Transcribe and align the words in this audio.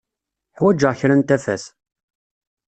Ḥwaǧeɣ 0.57 0.93
kra 0.99 1.15
n 1.15 1.21
tafat. 1.23 1.63